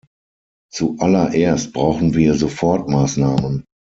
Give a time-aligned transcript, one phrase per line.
[0.73, 3.65] Zuallererst brauchen wir Sofortmaßnahmen.